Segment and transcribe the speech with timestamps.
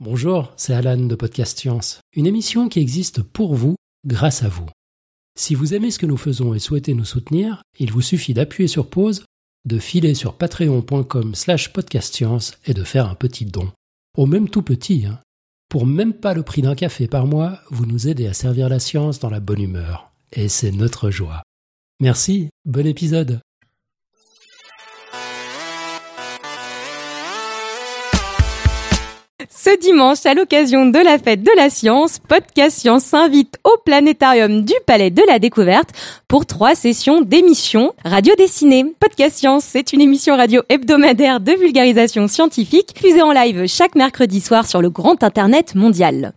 [0.00, 3.74] Bonjour, c'est Alan de Podcast Science, une émission qui existe pour vous,
[4.06, 4.68] grâce à vous.
[5.36, 8.68] Si vous aimez ce que nous faisons et souhaitez nous soutenir, il vous suffit d'appuyer
[8.68, 9.24] sur pause,
[9.64, 13.72] de filer sur patreon.com slash podcastscience et de faire un petit don.
[14.16, 15.18] Au même tout petit, hein.
[15.68, 18.78] Pour même pas le prix d'un café par mois, vous nous aidez à servir la
[18.78, 20.12] science dans la bonne humeur.
[20.30, 21.42] Et c'est notre joie.
[21.98, 23.40] Merci, bon épisode
[29.68, 34.64] Ce dimanche, à l'occasion de la fête de la science, Podcast Science s'invite au planétarium
[34.64, 35.90] du Palais de la Découverte
[36.26, 38.86] pour trois sessions d'émissions radio dessinée.
[38.98, 44.40] Podcast Science, c'est une émission radio hebdomadaire de vulgarisation scientifique, fusée en live chaque mercredi
[44.40, 46.32] soir sur le grand Internet mondial.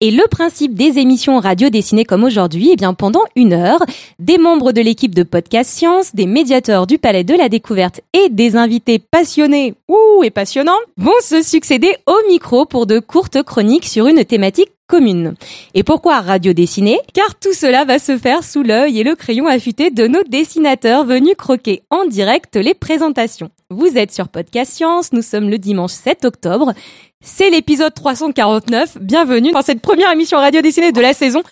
[0.00, 3.84] Et le principe des émissions radio dessinées comme aujourd'hui, eh bien pendant une heure,
[4.20, 8.28] des membres de l'équipe de Podcast Science, des médiateurs du Palais de la Découverte et
[8.28, 13.86] des invités passionnés ouh et passionnants vont se succéder au micro pour de courtes chroniques
[13.86, 15.34] sur une thématique commune.
[15.74, 19.46] Et pourquoi radio dessinée Car tout cela va se faire sous l'œil et le crayon
[19.46, 23.50] affûté de nos dessinateurs venus croquer en direct les présentations.
[23.70, 26.72] Vous êtes sur Podcast Science, nous sommes le dimanche 7 octobre.
[27.20, 28.98] C'est l'épisode 349.
[29.00, 31.42] Bienvenue dans cette première émission radio dessinée de la saison.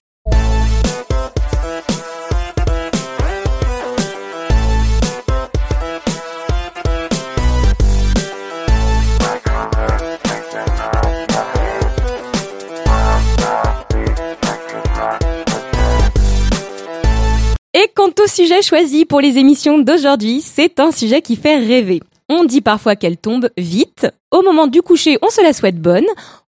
[17.86, 22.00] Et quant au sujet choisi pour les émissions d'aujourd'hui, c'est un sujet qui fait rêver.
[22.28, 24.08] On dit parfois qu'elle tombe vite.
[24.32, 26.06] Au moment du coucher, on se la souhaite bonne.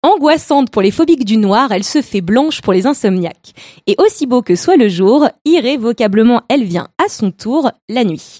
[0.04, 3.54] Angoissante pour les phobiques du noir, elle se fait blanche pour les insomniaques.
[3.88, 8.39] Et aussi beau que soit le jour, irrévocablement elle vient à son tour la nuit.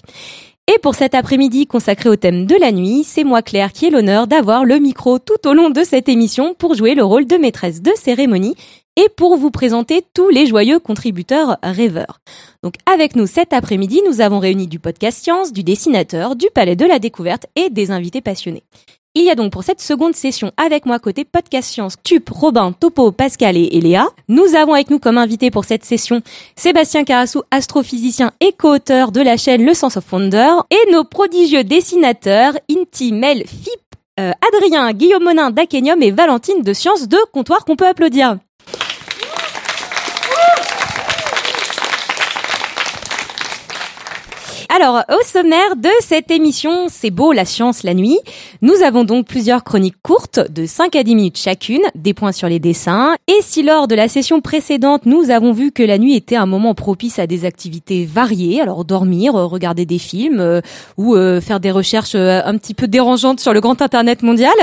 [0.72, 3.90] Et pour cet après-midi consacré au thème de la nuit, c'est moi Claire qui ai
[3.90, 7.36] l'honneur d'avoir le micro tout au long de cette émission pour jouer le rôle de
[7.36, 8.54] maîtresse de cérémonie
[8.96, 12.20] et pour vous présenter tous les joyeux contributeurs rêveurs.
[12.62, 16.76] Donc avec nous cet après-midi, nous avons réuni du podcast Science, du dessinateur, du Palais
[16.76, 18.62] de la Découverte et des invités passionnés.
[19.16, 22.72] Il y a donc pour cette seconde session avec moi côté podcast science Tup, Robin,
[22.72, 24.08] Topo, Pascal et Eléa.
[24.26, 26.20] Nous avons avec nous comme invité pour cette session
[26.56, 31.62] Sébastien Carassou, astrophysicien et co-auteur de la chaîne Le Sense of Wonder et nos prodigieux
[31.62, 33.80] dessinateurs Inti, Mel, Fip,
[34.18, 38.38] euh, Adrien, Guillaume Monin d'Akenium et Valentine de Science de Comptoir qu'on peut applaudir.
[44.76, 48.18] Alors, au sommaire de cette émission, c'est beau la science la nuit.
[48.60, 52.48] Nous avons donc plusieurs chroniques courtes de 5 à 10 minutes chacune, des points sur
[52.48, 53.14] les dessins.
[53.28, 56.46] Et si lors de la session précédente, nous avons vu que la nuit était un
[56.46, 60.60] moment propice à des activités variées, alors dormir, euh, regarder des films euh,
[60.96, 64.54] ou euh, faire des recherches un petit peu dérangeantes sur le grand internet mondial,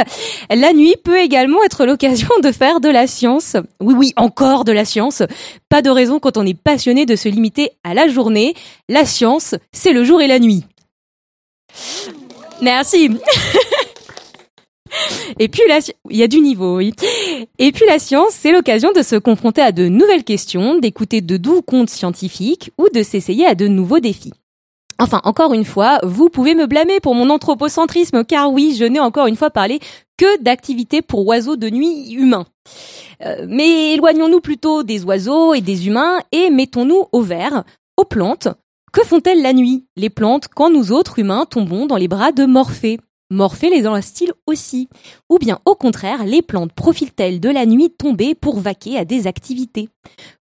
[0.50, 3.56] la nuit peut également être l'occasion de faire de la science.
[3.80, 5.24] Oui, oui, encore de la science.
[5.70, 8.56] Pas de raison quand on est passionné de se limiter à la journée.
[8.90, 10.66] La science, c'est le jour et la nuit.
[12.62, 13.10] Merci.
[15.40, 15.80] Et puis la,
[16.10, 16.94] il y a du niveau, oui.
[17.58, 21.38] Et puis la science, c'est l'occasion de se confronter à de nouvelles questions, d'écouter de
[21.38, 24.34] doux contes scientifiques ou de s'essayer à de nouveaux défis.
[25.00, 29.00] Enfin, encore une fois, vous pouvez me blâmer pour mon anthropocentrisme, car oui, je n'ai
[29.00, 29.80] encore une fois parlé
[30.18, 32.46] que d'activités pour oiseaux de nuit humains.
[33.26, 37.64] Euh, mais éloignons-nous plutôt des oiseaux et des humains et mettons-nous au vert,
[37.98, 38.50] aux plantes,
[38.92, 42.46] que font-elles la nuit, les plantes, quand nous autres humains tombons dans les bras de
[42.46, 43.00] Morphée
[43.32, 44.90] Morphée les style aussi.
[45.30, 49.26] Ou bien au contraire, les plantes profitent-elles de la nuit tombée pour vaquer à des
[49.26, 49.88] activités?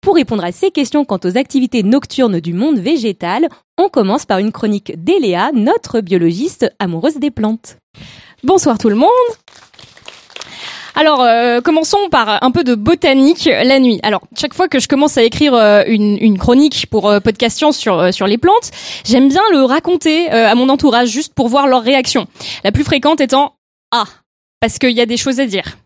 [0.01, 4.37] Pour répondre à ces questions quant aux activités nocturnes du monde végétal, on commence par
[4.37, 7.77] une chronique d'Eléa, notre biologiste amoureuse des plantes.
[8.43, 9.09] Bonsoir tout le monde
[10.95, 13.99] alors, euh, commençons par un peu de botanique la nuit.
[14.01, 17.77] Alors, chaque fois que je commence à écrire euh, une, chronique pour euh, Podcast Science
[17.77, 18.71] sur, sur les plantes,
[19.03, 22.27] j'aime bien le raconter à mon entourage juste pour voir leur réaction.
[22.63, 23.55] La plus fréquente étant
[23.91, 24.05] «Ah!»
[24.61, 25.77] parce qu'il y a des choses à dire.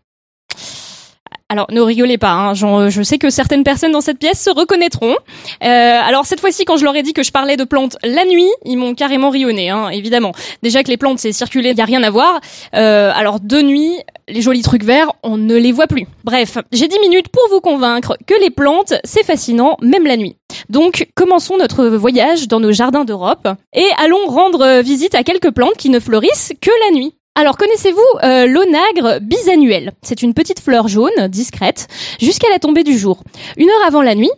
[1.50, 5.16] Alors ne rigolez pas, hein, je sais que certaines personnes dans cette pièce se reconnaîtront.
[5.64, 8.24] Euh, alors cette fois-ci, quand je leur ai dit que je parlais de plantes la
[8.24, 10.30] nuit, ils m'ont carrément rionné, hein, évidemment.
[10.62, 12.40] Déjà que les plantes c'est circulé, y a rien à voir.
[12.76, 13.96] Euh, alors de nuit,
[14.28, 16.06] les jolis trucs verts, on ne les voit plus.
[16.22, 20.36] Bref, j'ai 10 minutes pour vous convaincre que les plantes, c'est fascinant, même la nuit.
[20.68, 25.76] Donc commençons notre voyage dans nos jardins d'Europe et allons rendre visite à quelques plantes
[25.76, 27.12] qui ne fleurissent que la nuit.
[27.40, 31.88] Alors connaissez-vous euh, l'onagre bisannuel C'est une petite fleur jaune, discrète,
[32.20, 33.24] jusqu'à la tombée du jour.
[33.56, 34.30] Une heure avant la nuit,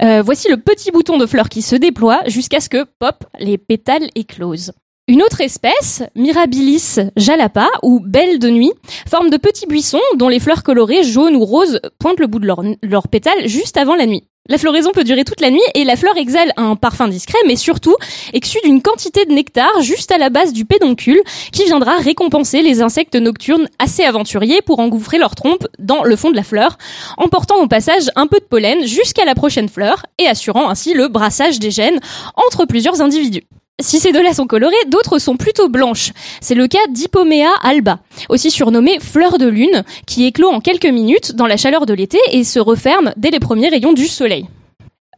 [0.00, 3.58] euh, voici le petit bouton de fleur qui se déploie jusqu'à ce que, pop, les
[3.58, 4.72] pétales éclosent.
[5.06, 8.72] Une autre espèce, Mirabilis jalapa ou belle de nuit,
[9.06, 12.46] forme de petits buissons dont les fleurs colorées jaunes ou roses pointent le bout de
[12.46, 14.24] leurs leur pétales juste avant la nuit.
[14.48, 17.56] La floraison peut durer toute la nuit et la fleur exhale un parfum discret, mais
[17.56, 17.96] surtout
[18.32, 21.20] exsue d'une quantité de nectar juste à la base du pédoncule
[21.52, 26.30] qui viendra récompenser les insectes nocturnes assez aventuriers pour engouffrer leur trompe dans le fond
[26.30, 26.78] de la fleur,
[27.16, 31.08] emportant au passage un peu de pollen jusqu'à la prochaine fleur et assurant ainsi le
[31.08, 32.00] brassage des gènes
[32.36, 33.42] entre plusieurs individus.
[33.82, 36.12] Si ces deux-là sont colorées, d'autres sont plutôt blanches.
[36.40, 37.98] C'est le cas d'Hypomea alba,
[38.30, 42.18] aussi surnommée fleur de lune, qui éclot en quelques minutes dans la chaleur de l'été
[42.32, 44.46] et se referme dès les premiers rayons du soleil.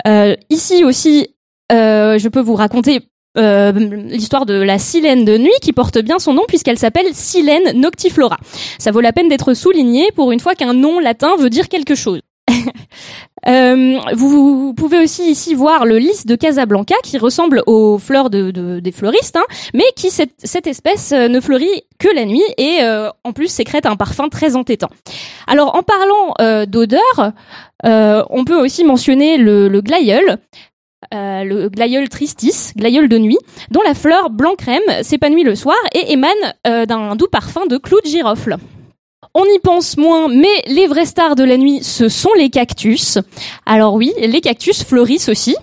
[0.08, 1.28] Euh, ici aussi,
[1.70, 3.02] euh, je peux vous raconter
[3.37, 7.78] euh, l'histoire de la silène de nuit qui porte bien son nom puisqu'elle s'appelle silène
[7.78, 8.38] noctiflora.
[8.81, 11.94] Ça vaut la peine d'être souligné pour une fois qu'un nom latin veut dire quelque
[11.94, 12.20] chose.
[13.46, 18.81] Euh, vous, pouvez aussi ici voir le lys de Casablanca qui ressemble aux fleurs de,
[18.81, 19.44] des fleuristes, hein,
[19.75, 23.87] mais qui cette, espèce euh, ne fleurit que la nuit et euh, en plus sécrète
[23.87, 24.90] un parfum très entêtant.
[25.46, 27.32] Alors en parlant euh, d'odeur,
[27.85, 30.38] on peut aussi mentionner le, le glaïeul.
[31.12, 33.38] le glaïeul tristis, glaïeul de nuit,
[33.70, 36.32] dont la fleur blanc crème s'épanouit le soir et émane
[36.64, 38.56] d'un doux parfum de clous de girofle.
[39.35, 43.19] On y pense moins, mais les vraies stars de la nuit, ce sont les cactus.
[43.67, 45.56] Alors oui, les cactus fleurissent aussi,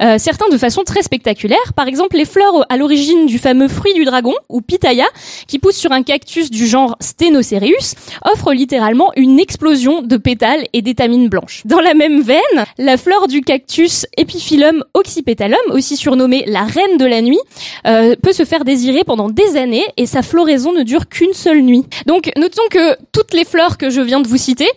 [0.00, 1.74] euh, certains de façon très spectaculaire.
[1.76, 5.04] Par exemple, les fleurs à l'origine du fameux fruit du dragon, ou pitaya,
[5.46, 10.80] qui pousse sur un cactus du genre Stenocereus, offrent littéralement une explosion de pétales et
[10.80, 11.60] d'étamines blanches.
[11.66, 17.04] Dans la même veine, la fleur du cactus Epiphyllum oxypetalum, aussi surnommée la reine de
[17.04, 17.40] la nuit,
[17.86, 21.60] euh, peut se faire désirer pendant des années et sa floraison ne dure qu'une seule
[21.60, 21.84] nuit.
[22.06, 24.68] Donc notons que toutes les fleurs que je viens de vous citer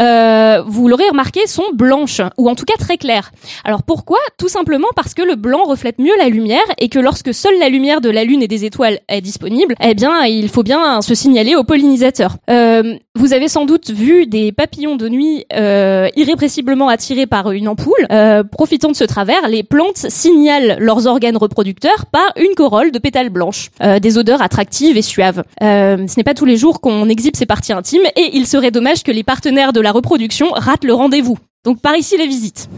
[0.00, 3.32] euh, vous l'aurez remarqué, sont blanches, ou en tout cas très claires.
[3.64, 4.18] Alors pourquoi?
[4.38, 7.68] Tout simplement parce que le blanc reflète mieux la lumière et que lorsque seule la
[7.68, 11.14] lumière de la Lune et des étoiles est disponible, eh bien il faut bien se
[11.14, 12.36] signaler aux pollinisateurs.
[12.50, 17.66] Euh, vous avez sans doute vu des papillons de nuit euh, irrépressiblement attirés par une
[17.66, 18.06] ampoule.
[18.12, 22.98] Euh, profitant de ce travers, les plantes signalent leurs organes reproducteurs par une corolle de
[23.00, 25.42] pétales blanches, euh, des odeurs attractives et suaves.
[25.60, 29.02] Ce n'est pas tous les jours qu'on exhibe ses parties intimes et il serait dommage
[29.02, 31.38] que les partenaires de la reproduction rate le rendez-vous.
[31.64, 32.68] Donc par ici les visites.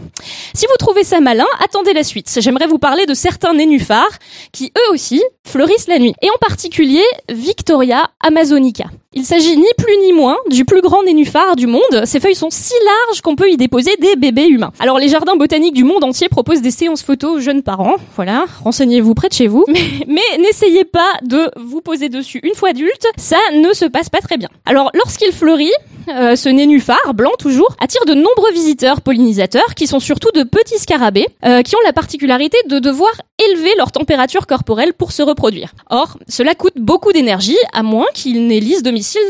[0.53, 2.35] Si vous trouvez ça malin, attendez la suite.
[2.39, 4.17] J'aimerais vous parler de certains nénuphars
[4.51, 6.13] qui eux aussi fleurissent la nuit.
[6.21, 8.85] Et en particulier Victoria amazonica.
[9.13, 12.05] Il s'agit ni plus ni moins du plus grand nénuphar du monde.
[12.05, 14.71] Ses feuilles sont si larges qu'on peut y déposer des bébés humains.
[14.79, 17.97] Alors les jardins botaniques du monde entier proposent des séances photos aux jeunes parents.
[18.15, 19.65] Voilà, renseignez-vous près de chez vous.
[20.07, 24.21] Mais, n'essayez pas de vous poser dessus une fois adulte, ça ne se passe pas
[24.21, 24.47] très bien.
[24.65, 25.73] Alors lorsqu'il fleurit,
[26.07, 30.79] euh, ce nénuphar, blanc toujours, attire de nombreux visiteurs pollinisateurs qui sont surtout de petits
[30.79, 35.73] scarabées euh, qui ont la particularité de devoir élever leur température corporelle pour se reproduire.
[35.89, 38.83] Or, cela coûte beaucoup d'énergie à moins qu'ils n'élisent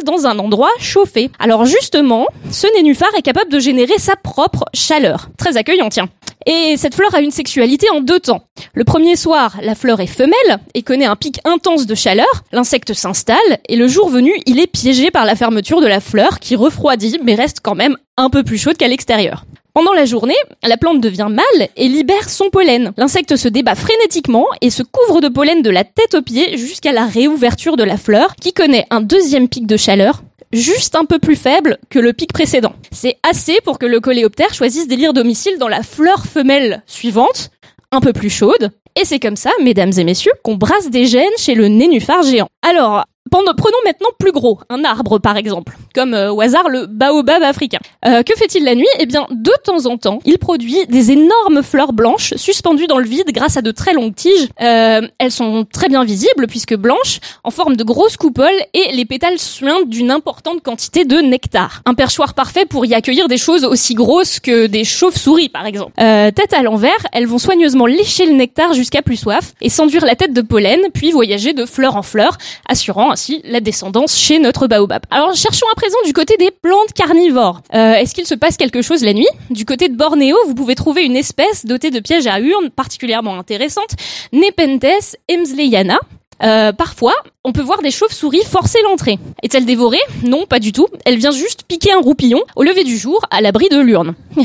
[0.05, 1.29] dans un endroit chauffé.
[1.39, 5.29] Alors justement, ce nénuphar est capable de générer sa propre chaleur.
[5.37, 6.09] Très accueillant, tiens.
[6.45, 8.43] Et cette fleur a une sexualité en deux temps.
[8.73, 12.43] Le premier soir, la fleur est femelle et connaît un pic intense de chaleur.
[12.51, 13.37] L'insecte s'installe
[13.67, 17.19] et le jour venu, il est piégé par la fermeture de la fleur qui refroidit
[17.23, 19.45] mais reste quand même un peu plus chaude qu'à l'extérieur.
[19.73, 22.91] Pendant la journée, la plante devient mâle et libère son pollen.
[22.97, 26.91] L'insecte se débat frénétiquement et se couvre de pollen de la tête aux pieds jusqu'à
[26.91, 31.19] la réouverture de la fleur qui connaît un deuxième pic de chaleur juste un peu
[31.19, 32.73] plus faible que le pic précédent.
[32.91, 37.51] C'est assez pour que le coléoptère choisisse d'élire domicile dans la fleur femelle suivante,
[37.91, 38.71] un peu plus chaude.
[38.99, 42.49] Et c'est comme ça, mesdames et messieurs, qu'on brasse des gènes chez le nénuphar géant.
[42.61, 47.43] Alors, prenons maintenant plus gros, un arbre par exemple, comme euh, au hasard le baobab
[47.43, 47.79] africain.
[48.05, 48.87] Euh, que fait-il la nuit?
[48.99, 53.05] Eh bien, de temps en temps, il produit des énormes fleurs blanches suspendues dans le
[53.05, 54.49] vide grâce à de très longues tiges.
[54.61, 59.05] Euh, elles sont très bien visibles puisque blanches, en forme de grosses coupoles et les
[59.05, 61.81] pétales suintent d'une importante quantité de nectar.
[61.85, 65.93] Un perchoir parfait pour y accueillir des choses aussi grosses que des chauves-souris par exemple.
[65.95, 70.15] tête à l'envers, elles vont soigneusement lécher le nectar jusqu'à plus soif et s'enduire la
[70.15, 73.11] tête de pollen, puis voyager de fleur en fleur, assurant
[73.43, 75.03] la descendance chez notre baobab.
[75.11, 77.61] Alors cherchons à présent du côté des plantes carnivores.
[77.73, 79.27] Euh, Est-ce qu'il se passe quelque chose la nuit?
[79.49, 83.37] Du côté de Bornéo, vous pouvez trouver une espèce dotée de pièges à urnes particulièrement
[83.37, 83.91] intéressante,
[84.33, 85.99] Nepenthes emsleyana.
[86.43, 89.17] Euh, parfois, on peut voir des chauves-souris forcer l'entrée.
[89.43, 90.01] Est-elle dévorée?
[90.23, 90.87] Non, pas du tout.
[91.05, 94.15] Elle vient juste piquer un roupillon au lever du jour, à l'abri de l'urne.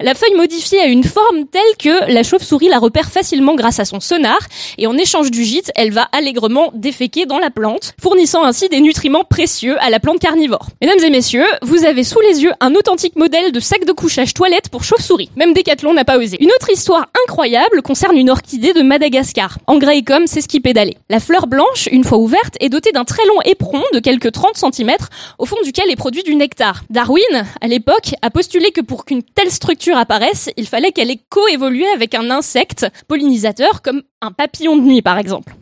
[0.00, 3.84] la feuille modifiée a une forme telle que la chauve-souris la repère facilement grâce à
[3.84, 4.38] son sonar,
[4.78, 8.80] et en échange du gîte, elle va allègrement déféquer dans la plante, fournissant ainsi des
[8.80, 10.68] nutriments précieux à la plante carnivore.
[10.82, 14.34] Mesdames et messieurs, vous avez sous les yeux un authentique modèle de sac de couchage
[14.34, 15.30] toilette pour chauve-souris.
[15.36, 16.36] Même Decathlon n'a pas osé.
[16.40, 19.58] Une autre histoire incroyable concerne une orchidée de Madagascar.
[19.66, 20.96] En comme c'est ce qui pédalait.
[21.34, 24.92] Fleur blanche, une fois ouverte, est dotée d'un très long éperon de quelques 30 cm
[25.40, 26.84] au fond duquel est produit du nectar.
[26.90, 31.18] Darwin, à l'époque, a postulé que pour qu'une telle structure apparaisse, il fallait qu'elle ait
[31.30, 35.56] coévolué avec un insecte pollinisateur comme un papillon de nuit par exemple.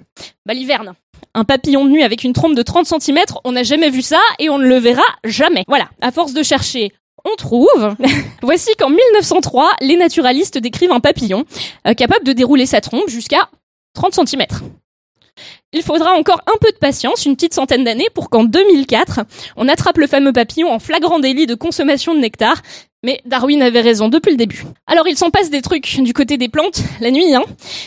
[0.44, 0.92] Baliverne.
[1.32, 4.20] Un papillon de nuit avec une trompe de 30 cm, on n'a jamais vu ça
[4.38, 5.64] et on ne le verra jamais.
[5.68, 6.92] Voilà, à force de chercher
[7.24, 7.96] on trouve.
[8.42, 11.46] Voici qu'en 1903, les naturalistes décrivent un papillon
[11.86, 13.48] euh, capable de dérouler sa trompe jusqu'à
[13.94, 14.44] 30 cm.
[15.72, 19.20] Il faudra encore un peu de patience, une petite centaine d'années, pour qu'en 2004,
[19.56, 22.60] on attrape le fameux papillon en flagrant délit de consommation de nectar.
[23.04, 24.62] Mais Darwin avait raison depuis le début.
[24.86, 27.34] Alors il s'en passe des trucs du côté des plantes, la nuit.
[27.34, 27.42] Hein.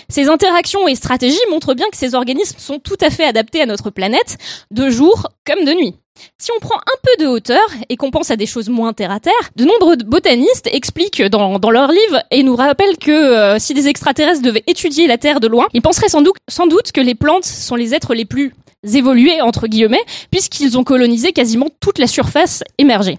[0.10, 3.66] Ces interactions et stratégies montrent bien que ces organismes sont tout à fait adaptés à
[3.66, 4.38] notre planète,
[4.72, 5.96] de jour comme de nuit.
[6.38, 9.12] Si on prend un peu de hauteur et qu'on pense à des choses moins terre
[9.12, 13.60] à terre, de nombreux botanistes expliquent dans, dans leurs livres et nous rappellent que euh,
[13.60, 17.16] si des extraterrestres devaient étudier la Terre de loin, ils penseraient sans doute que les
[17.16, 18.54] plantes sont les êtres les plus
[18.94, 23.18] évolués entre guillemets puisqu'ils ont colonisé quasiment toute la surface émergée.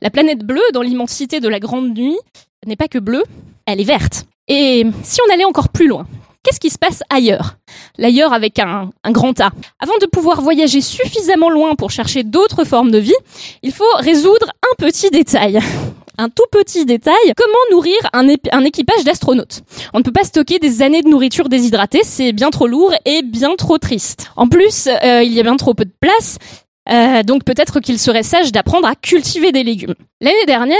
[0.00, 2.18] La planète bleue dans l'immensité de la grande nuit
[2.66, 3.24] n'est pas que bleue,
[3.66, 4.26] elle est verte.
[4.48, 6.06] Et si on allait encore plus loin,
[6.42, 7.56] qu'est-ce qui se passe ailleurs?
[7.98, 9.50] L'ailleurs avec un, grand A.
[9.78, 13.14] Avant de pouvoir voyager suffisamment loin pour chercher d'autres formes de vie,
[13.62, 15.60] il faut résoudre un petit détail.
[16.18, 19.62] Un tout petit détail, comment nourrir un, un équipage d'astronautes?
[19.94, 23.22] On ne peut pas stocker des années de nourriture déshydratée, c'est bien trop lourd et
[23.22, 24.30] bien trop triste.
[24.36, 26.36] En plus, euh, il y a bien trop peu de place,
[26.90, 29.94] euh, donc peut-être qu'il serait sage d'apprendre à cultiver des légumes.
[30.20, 30.76] L'année dernière,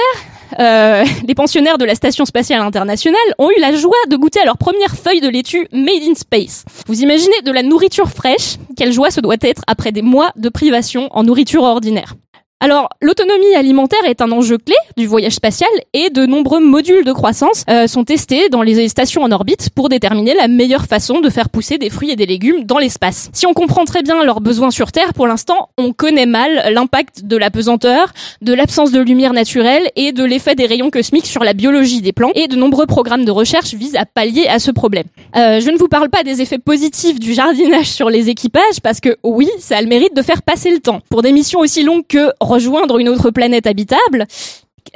[0.58, 4.44] euh, les pensionnaires de la Station spatiale internationale ont eu la joie de goûter à
[4.44, 6.64] leur première feuille de laitue Made in Space.
[6.86, 10.48] Vous imaginez de la nourriture fraîche Quelle joie ce doit être après des mois de
[10.48, 12.14] privation en nourriture ordinaire.
[12.62, 17.12] Alors, l'autonomie alimentaire est un enjeu clé du voyage spatial et de nombreux modules de
[17.14, 21.30] croissance euh, sont testés dans les stations en orbite pour déterminer la meilleure façon de
[21.30, 23.30] faire pousser des fruits et des légumes dans l'espace.
[23.32, 27.24] Si on comprend très bien leurs besoins sur Terre, pour l'instant, on connaît mal l'impact
[27.24, 28.12] de la pesanteur,
[28.42, 32.12] de l'absence de lumière naturelle et de l'effet des rayons cosmiques sur la biologie des
[32.12, 35.06] plants et de nombreux programmes de recherche visent à pallier à ce problème.
[35.34, 39.00] Euh, je ne vous parle pas des effets positifs du jardinage sur les équipages parce
[39.00, 41.00] que oui, ça a le mérite de faire passer le temps.
[41.08, 44.26] Pour des missions aussi longues que rejoindre une autre planète habitable,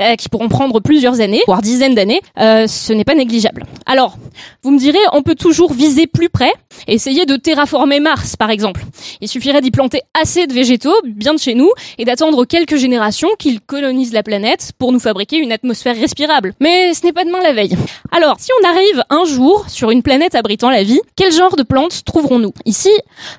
[0.01, 3.65] euh, qui pourront prendre plusieurs années, voire dizaines d'années, euh, ce n'est pas négligeable.
[3.87, 4.17] Alors,
[4.63, 6.53] vous me direz, on peut toujours viser plus près,
[6.89, 8.85] essayer de terraformer Mars, par exemple.
[9.21, 13.29] Il suffirait d'y planter assez de végétaux, bien de chez nous, et d'attendre quelques générations
[13.39, 16.55] qu'ils colonisent la planète pour nous fabriquer une atmosphère respirable.
[16.61, 17.77] Mais ce n'est pas demain la veille.
[18.11, 21.63] Alors, si on arrive un jour sur une planète abritant la vie, quel genre de
[21.63, 22.53] plantes trouverons-nous?
[22.65, 22.91] Ici,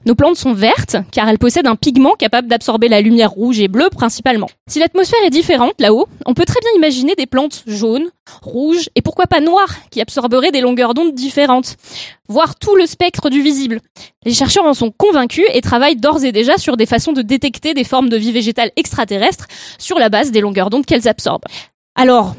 [0.06, 3.68] nos plantes sont vertes, car elles possèdent un pigment capable d'absorber la lumière rouge et
[3.68, 4.48] bleue principalement.
[4.68, 8.10] Si l'atmosphère est différente là-haut, on peut très bien imaginer des plantes jaunes,
[8.42, 11.76] rouges et pourquoi pas noires qui absorberaient des longueurs d'onde différentes,
[12.28, 13.82] voire tout le spectre du visible.
[14.24, 17.74] Les chercheurs en sont convaincus et travaillent d'ores et déjà sur des façons de détecter
[17.74, 19.48] des formes de vie végétale extraterrestres
[19.78, 21.48] sur la base des longueurs d'onde qu'elles absorbent.
[21.96, 22.36] Alors,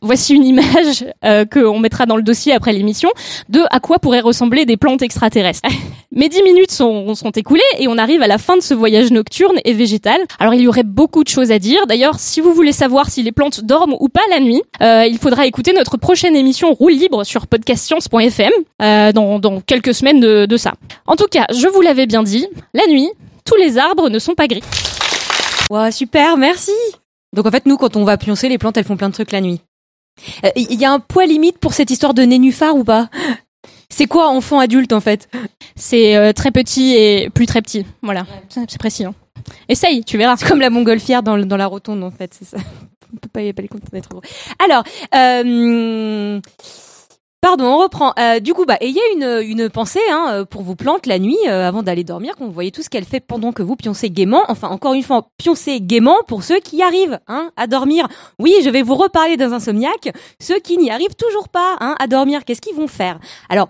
[0.00, 3.10] Voici une image euh, qu'on mettra dans le dossier après l'émission
[3.48, 5.68] de à quoi pourraient ressembler des plantes extraterrestres.
[6.12, 9.10] Mes dix minutes sont, sont écoulées et on arrive à la fin de ce voyage
[9.10, 10.20] nocturne et végétal.
[10.38, 11.86] Alors il y aurait beaucoup de choses à dire.
[11.86, 15.18] D'ailleurs, si vous voulez savoir si les plantes dorment ou pas la nuit, euh, il
[15.18, 18.52] faudra écouter notre prochaine émission Roue libre sur podcastscience.fm
[18.82, 20.72] euh, dans, dans quelques semaines de, de ça.
[21.06, 23.10] En tout cas, je vous l'avais bien dit, la nuit,
[23.44, 24.62] tous les arbres ne sont pas gris.
[25.70, 26.72] Wow, super, merci.
[27.34, 29.32] Donc en fait, nous, quand on va pioncer, les plantes, elles font plein de trucs
[29.32, 29.60] la nuit.
[30.56, 33.08] Il y a un poids limite pour cette histoire de nénuphar ou pas?
[33.90, 35.28] C'est quoi enfant adulte en fait?
[35.76, 37.86] C'est euh, très petit et plus très petit.
[38.02, 39.04] Voilà, c'est précis.
[39.04, 39.14] Hein.
[39.68, 40.36] Essaye, tu verras.
[40.36, 42.58] C'est comme la montgolfière dans, dans la rotonde en fait, c'est ça.
[43.12, 44.20] On peut pas y comptes d'être gros.
[44.62, 44.84] Alors,
[45.14, 46.40] euh,
[47.40, 48.12] Pardon, on reprend.
[48.18, 51.68] Euh, du coup, bah, ayez une, une pensée hein, pour vos plantes la nuit, euh,
[51.68, 54.42] avant d'aller dormir, vous voyez tout ce qu'elle fait pendant que vous pioncez gaiement.
[54.48, 58.08] Enfin, encore une fois, pioncez gaiement pour ceux qui arrivent hein, à dormir.
[58.40, 60.12] Oui, je vais vous reparler d'un insomniaque.
[60.40, 63.20] Ceux qui n'y arrivent toujours pas hein, à dormir, qu'est-ce qu'ils vont faire?
[63.48, 63.68] Alors,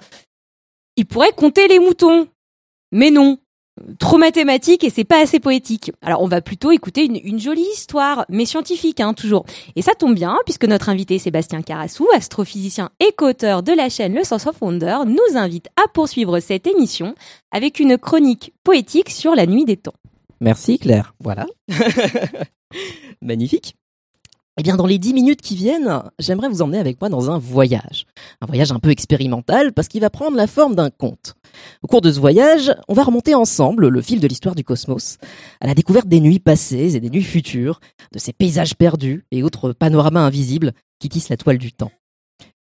[0.96, 2.26] ils pourraient compter les moutons.
[2.90, 3.36] Mais non,
[3.98, 5.92] trop mathématique et c'est pas assez poétique.
[6.02, 9.44] Alors on va plutôt écouter une, jolie histoire, mais scientifique hein, toujours.
[9.76, 14.14] Et ça tombe bien puisque notre invité Sébastien Carassou, astrophysicien et co-auteur de la chaîne
[14.14, 17.14] Le Sens of Wonder, nous invite à poursuivre cette émission
[17.50, 19.94] avec une chronique poétique sur la nuit des temps.
[20.40, 21.14] Merci Claire.
[21.20, 21.46] Voilà.
[23.22, 23.76] Magnifique.
[24.60, 27.38] Eh bien, dans les dix minutes qui viennent, j'aimerais vous emmener avec moi dans un
[27.38, 28.06] voyage.
[28.40, 31.36] Un voyage un peu expérimental parce qu'il va prendre la forme d'un conte.
[31.82, 35.18] Au cours de ce voyage, on va remonter ensemble le fil de l'histoire du cosmos,
[35.60, 37.78] à la découverte des nuits passées et des nuits futures,
[38.12, 41.92] de ces paysages perdus et autres panoramas invisibles qui tissent la toile du temps.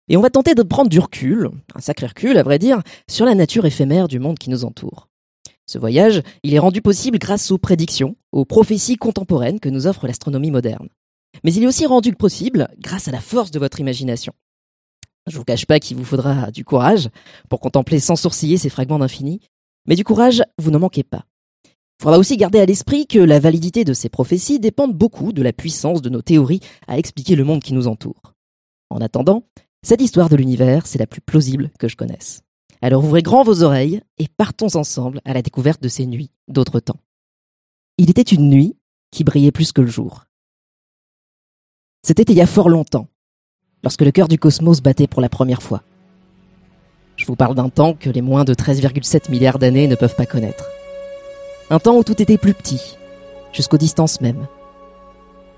[0.06, 3.26] Et on va tenter de prendre du recul, un sacré recul à vrai dire, sur
[3.26, 5.08] la nature éphémère du monde qui nous entoure.
[5.66, 10.06] Ce voyage, il est rendu possible grâce aux prédictions, aux prophéties contemporaines que nous offre
[10.06, 10.88] l'astronomie moderne.
[11.44, 14.32] Mais il est aussi rendu possible grâce à la force de votre imagination.
[15.26, 17.10] Je vous cache pas qu'il vous faudra du courage
[17.48, 19.40] pour contempler sans sourciller ces fragments d'infini,
[19.86, 21.24] mais du courage, vous n'en manquez pas.
[21.64, 25.42] Il faudra aussi garder à l'esprit que la validité de ces prophéties dépend beaucoup de
[25.42, 28.34] la puissance de nos théories à expliquer le monde qui nous entoure.
[28.90, 29.42] En attendant,
[29.82, 32.42] cette histoire de l'univers, c'est la plus plausible que je connaisse.
[32.80, 36.80] Alors ouvrez grand vos oreilles et partons ensemble à la découverte de ces nuits d'autres
[36.80, 37.00] temps.
[37.98, 38.76] Il était une nuit
[39.10, 40.27] qui brillait plus que le jour.
[42.02, 43.08] C'était il y a fort longtemps,
[43.82, 45.82] lorsque le cœur du cosmos battait pour la première fois.
[47.16, 50.26] Je vous parle d'un temps que les moins de 13,7 milliards d'années ne peuvent pas
[50.26, 50.68] connaître.
[51.70, 52.96] Un temps où tout était plus petit,
[53.52, 54.46] jusqu'aux distances mêmes.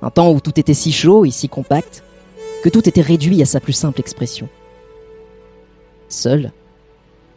[0.03, 2.03] Un temps où tout était si chaud et si compact
[2.65, 4.49] que tout était réduit à sa plus simple expression.
[6.09, 6.53] Seul,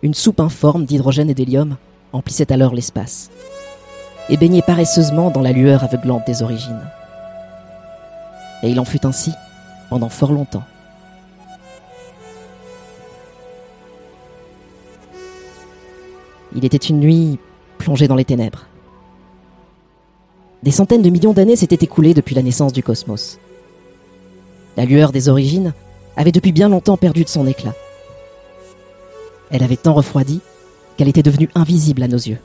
[0.02, 1.78] une soupe informe d'hydrogène et d'hélium
[2.14, 3.30] emplissait alors l'espace
[4.30, 6.90] et baignait paresseusement dans la lueur aveuglante des origines.
[8.64, 9.32] Et il en fut ainsi
[9.90, 10.64] pendant fort longtemps.
[16.56, 17.40] Il était une nuit
[17.78, 18.68] plongée dans les ténèbres.
[20.64, 23.38] Des centaines de millions d'années s'étaient écoulées depuis la naissance du cosmos.
[24.78, 25.74] La lueur des origines
[26.16, 27.74] avait depuis bien longtemps perdu de son éclat.
[29.52, 30.40] Elle avait tant refroidi
[30.96, 32.40] qu'elle était devenue invisible à nos yeux.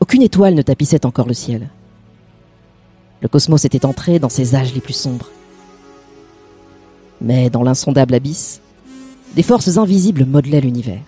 [0.00, 1.68] Aucune étoile ne tapissait encore le ciel.
[3.20, 5.30] Le cosmos était entré dans ses âges les plus sombres.
[7.20, 8.60] Mais dans l'insondable abysse,
[9.34, 11.02] des forces invisibles modelaient l'univers.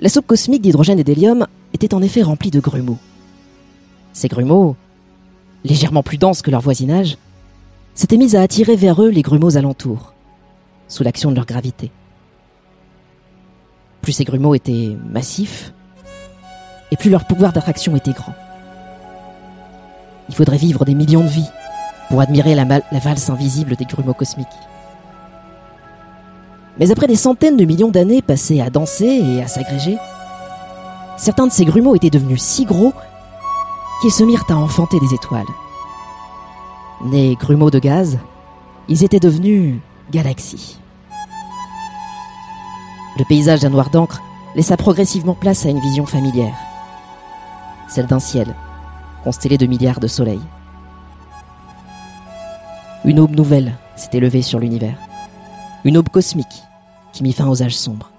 [0.00, 2.98] La soupe cosmique d'hydrogène et d'hélium était en effet remplie de grumeaux.
[4.12, 4.74] Ces grumeaux,
[5.64, 7.18] légèrement plus denses que leur voisinage,
[7.94, 10.12] s'étaient mis à attirer vers eux les grumeaux alentours,
[10.88, 11.92] sous l'action de leur gravité.
[14.00, 15.72] Plus ces grumeaux étaient massifs,
[16.90, 18.34] et plus leur pouvoir d'attraction était grand.
[20.32, 21.50] Il faudrait vivre des millions de vies
[22.08, 24.48] pour admirer la, valse invisible des grumeaux cosmiques.
[26.80, 29.98] Mais après des centaines de millions d'années passées à danser et à s'agréger,
[31.16, 32.92] certains de ces grumeaux étaient devenus si gros
[34.00, 35.46] qu'ils se mirent à enfanter des étoiles.
[37.04, 38.18] Nés grumeaux de gaz,
[38.88, 39.76] ils étaient devenus
[40.10, 40.78] galaxies
[43.18, 44.22] le paysage d'un noir d'encre
[44.54, 46.54] laissa progressivement place à une vision familière.
[47.88, 48.54] Celle d'un ciel,
[49.24, 50.40] constellé de milliards de soleils.
[53.04, 54.98] Une aube nouvelle s'était levée sur l'univers.
[55.84, 56.62] Une aube cosmique
[57.12, 58.10] qui mit fin aux âges sombres.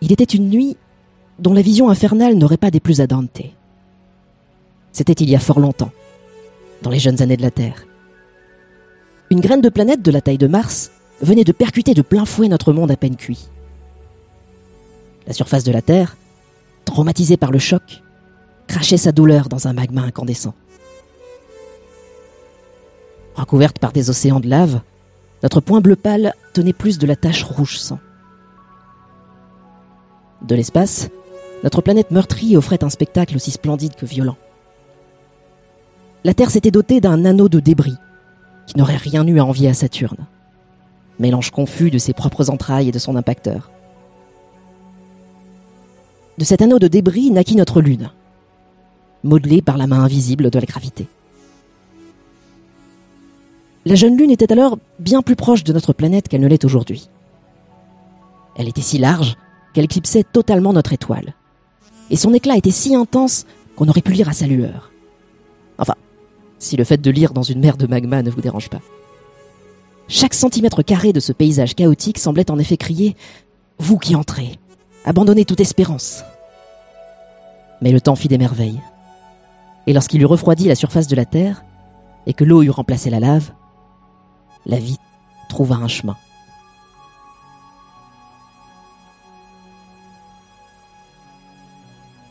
[0.00, 0.76] Il était une nuit
[1.38, 3.06] dont la vision infernale n'aurait pas des plus à
[4.92, 5.92] C'était il y a fort longtemps,
[6.82, 7.86] dans les jeunes années de la Terre
[9.34, 12.48] une graine de planète de la taille de Mars venait de percuter de plein fouet
[12.48, 13.48] notre monde à peine cuit.
[15.26, 16.16] La surface de la Terre,
[16.84, 18.02] traumatisée par le choc,
[18.66, 20.54] crachait sa douleur dans un magma incandescent.
[23.34, 24.80] Recouverte par des océans de lave,
[25.42, 27.98] notre point bleu pâle tenait plus de la tache rouge sang.
[30.42, 31.08] De l'espace,
[31.62, 34.36] notre planète meurtrie offrait un spectacle aussi splendide que violent.
[36.22, 37.96] La Terre s'était dotée d'un anneau de débris
[38.66, 40.26] qui n'aurait rien eu à envier à Saturne.
[41.18, 43.70] Mélange confus de ses propres entrailles et de son impacteur.
[46.38, 48.10] De cet anneau de débris naquit notre Lune,
[49.22, 51.06] modelée par la main invisible de la gravité.
[53.84, 57.08] La jeune Lune était alors bien plus proche de notre planète qu'elle ne l'est aujourd'hui.
[58.56, 59.36] Elle était si large
[59.72, 61.34] qu'elle éclipsait totalement notre étoile.
[62.10, 64.90] Et son éclat était si intense qu'on aurait pu lire à sa lueur.
[65.78, 65.94] Enfin,
[66.58, 68.80] si le fait de lire dans une mer de magma ne vous dérange pas.
[70.08, 73.10] Chaque centimètre carré de ce paysage chaotique semblait en effet crier⁇
[73.78, 74.58] Vous qui entrez,
[75.04, 76.22] abandonnez toute espérance!⁇
[77.80, 78.80] Mais le temps fit des merveilles.
[79.86, 81.64] Et lorsqu'il eut refroidi la surface de la Terre,
[82.26, 83.50] et que l'eau eut remplacé la lave,
[84.66, 84.98] la vie
[85.48, 86.16] trouva un chemin.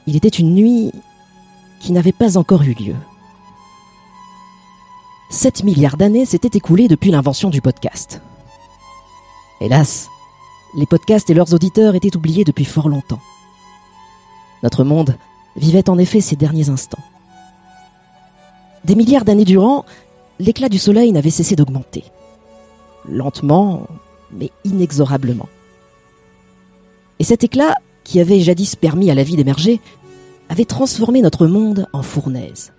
[0.07, 0.91] Il était une nuit
[1.79, 2.95] qui n'avait pas encore eu lieu.
[5.29, 8.21] 7 milliards d'années s'étaient écoulées depuis l'invention du podcast.
[9.61, 10.09] Hélas,
[10.75, 13.21] les podcasts et leurs auditeurs étaient oubliés depuis fort longtemps.
[14.63, 15.15] Notre monde
[15.55, 17.03] vivait en effet ses derniers instants.
[18.85, 19.85] Des milliards d'années durant,
[20.39, 22.03] l'éclat du soleil n'avait cessé d'augmenter.
[23.07, 23.87] Lentement,
[24.31, 25.49] mais inexorablement.
[27.19, 29.79] Et cet éclat, qui avait jadis permis à la vie d'émerger,
[30.49, 32.73] avait transformé notre monde en fournaise.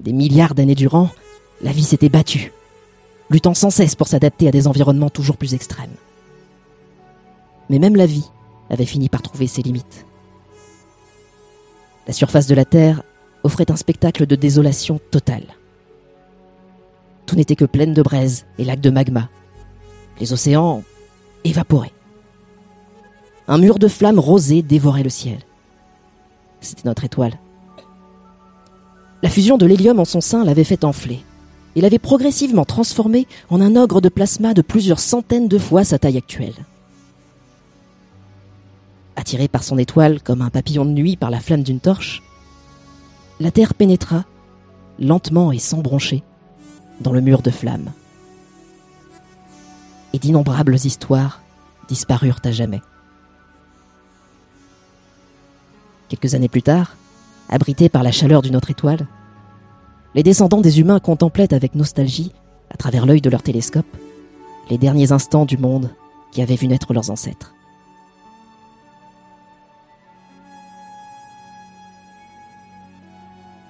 [0.00, 1.10] Des milliards d'années durant,
[1.62, 2.52] la vie s'était battue.
[3.30, 5.94] Luttant sans cesse pour s'adapter à des environnements toujours plus extrêmes.
[7.68, 8.30] Mais même la vie
[8.70, 10.06] avait fini par trouver ses limites.
[12.06, 13.02] La surface de la Terre
[13.42, 15.46] offrait un spectacle de désolation totale.
[17.26, 19.28] Tout n'était que plaine de braise et lacs de magma.
[20.20, 20.84] Les océans
[21.44, 21.92] évaporés.
[23.48, 25.38] Un mur de flammes rosées dévorait le ciel.
[26.60, 27.38] C'était notre étoile.
[29.22, 31.24] La fusion de l'hélium en son sein l'avait fait enfler.
[31.76, 35.98] Il avait progressivement transformé en un ogre de plasma de plusieurs centaines de fois sa
[35.98, 36.64] taille actuelle.
[39.14, 42.22] Attiré par son étoile comme un papillon de nuit par la flamme d'une torche,
[43.40, 44.24] la Terre pénétra,
[44.98, 46.22] lentement et sans broncher,
[47.02, 47.92] dans le mur de flammes.
[50.14, 51.42] Et d'innombrables histoires
[51.88, 52.80] disparurent à jamais.
[56.08, 56.96] Quelques années plus tard,
[57.50, 59.06] abrités par la chaleur d'une autre étoile,
[60.16, 62.32] les descendants des humains contemplaient avec nostalgie,
[62.70, 63.86] à travers l'œil de leur télescope,
[64.70, 65.90] les derniers instants du monde
[66.32, 67.54] qui avait vu naître leurs ancêtres.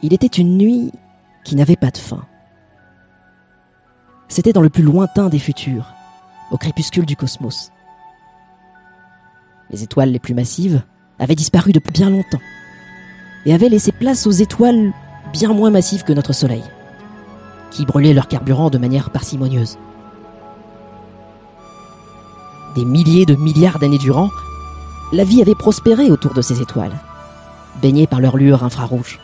[0.02, 0.92] Il était une nuit
[1.44, 2.24] qui n'avait pas de fin.
[4.28, 5.92] C'était dans le plus lointain des futurs,
[6.52, 7.72] au crépuscule du cosmos.
[9.70, 10.82] Les étoiles les plus massives
[11.18, 12.40] avaient disparu depuis bien longtemps
[13.46, 14.92] et avaient laissé place aux étoiles
[15.36, 16.64] bien moins massives que notre Soleil,
[17.70, 19.76] qui brûlaient leur carburant de manière parcimonieuse.
[22.74, 24.30] Des milliers de milliards d'années durant,
[25.12, 26.96] la vie avait prospéré autour de ces étoiles,
[27.82, 29.20] baignées par leur lueur infrarouge.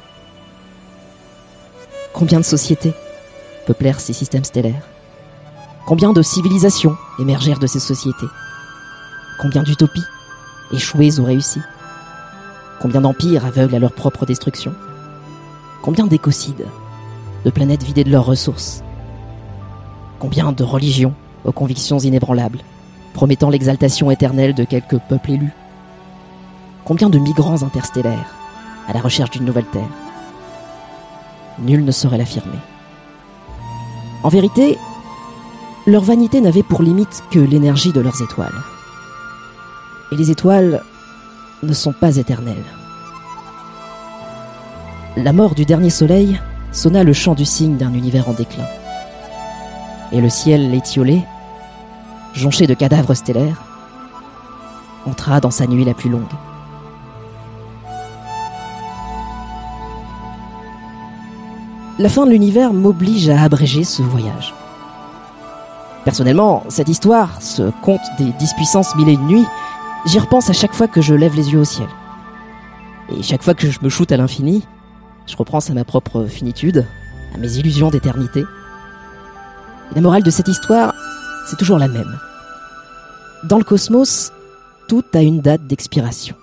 [2.13, 2.93] Combien de sociétés
[3.67, 4.87] peuplèrent ces systèmes stellaires?
[5.87, 8.29] Combien de civilisations émergèrent de ces sociétés?
[9.41, 10.05] Combien d'utopies,
[10.73, 11.63] échouées ou réussies?
[12.83, 14.75] Combien d'empires aveugles à leur propre destruction?
[15.83, 16.69] Combien d'écocides
[17.45, 18.85] De planètes vidées de leurs ressources?
[20.21, 21.13] Combien de religions
[21.45, 22.61] aux convictions inébranlables,
[23.15, 25.53] promettant l'exaltation éternelle de quelques peuples élus?
[26.85, 28.33] Combien de migrants interstellaires
[28.87, 29.89] à la recherche d'une nouvelle Terre?
[31.59, 32.59] Nul ne saurait l'affirmer.
[34.23, 34.79] En vérité,
[35.89, 38.63] leur vanité n'avait pour limite que l'énergie de leurs étoiles.
[40.13, 40.81] Et les étoiles
[41.65, 42.63] ne sont pas éternelles.
[45.17, 46.41] La mort du dernier soleil
[46.73, 48.65] sonna le chant du cygne d'un univers en déclin.
[50.11, 51.23] Et le ciel étiolé,
[52.33, 53.63] jonché de cadavres stellaires,
[55.05, 56.23] entra dans sa nuit la plus longue.
[61.99, 64.55] La fin de l'univers m'oblige à abréger ce voyage.
[66.05, 69.47] Personnellement, cette histoire, ce conte des dix puissances mille et une nuits,
[70.07, 71.89] j'y repense à chaque fois que je lève les yeux au ciel.
[73.11, 74.67] Et chaque fois que je me shoote à l'infini,
[75.27, 76.87] je repense à ma propre finitude,
[77.35, 78.43] à mes illusions d'éternité.
[79.95, 80.95] La morale de cette histoire,
[81.47, 82.19] c'est toujours la même.
[83.45, 84.33] Dans le cosmos,
[84.89, 86.37] tout a une date d'expiration.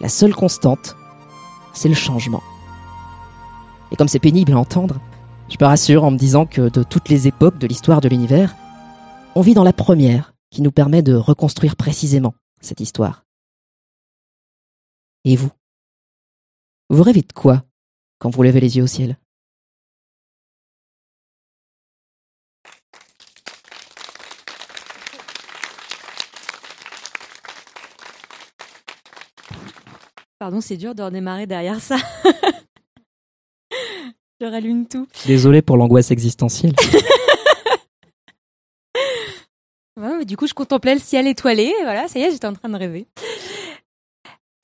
[0.00, 0.96] La seule constante,
[1.72, 2.42] c'est le changement.
[3.90, 4.96] Et comme c'est pénible à entendre,
[5.48, 8.54] je me rassure en me disant que de toutes les époques de l'histoire de l'univers,
[9.34, 13.24] on vit dans la première qui nous permet de reconstruire précisément cette histoire.
[15.24, 15.50] Et vous?
[16.90, 17.62] Vous rêvez de quoi?
[18.22, 19.16] Quand vous levez les yeux au ciel
[30.38, 31.96] Pardon, c'est dur de redémarrer derrière ça.
[34.40, 35.08] Je rallume tout.
[35.26, 36.74] Désolé pour l'angoisse existentielle.
[40.00, 41.64] Ouais, du coup, je contemplais le ciel étoilé.
[41.64, 43.06] Et voilà, ça y est, j'étais en train de rêver.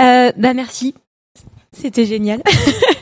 [0.00, 0.94] Euh, bah merci,
[1.70, 2.42] c'était génial.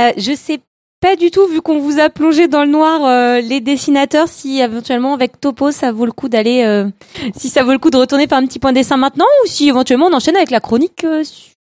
[0.00, 0.60] euh, je sais
[1.00, 4.60] pas du tout, vu qu'on vous a plongé dans le noir, euh, les dessinateurs, si
[4.60, 6.88] éventuellement avec Topo, ça vaut le coup d'aller, euh,
[7.36, 9.68] si ça vaut le coup de retourner faire un petit point dessin maintenant, ou si
[9.68, 11.02] éventuellement on enchaîne avec la chronique.
[11.04, 11.24] euh,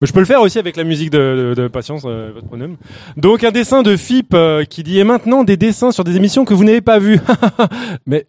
[0.02, 2.78] Je peux le faire aussi avec la musique de, de, Patience, euh, votre bonhomme.
[3.18, 4.36] Donc un dessin de FIP
[4.68, 7.20] qui dit et maintenant des dessins sur des émissions que vous n'avez pas vues.
[8.08, 8.26] Mais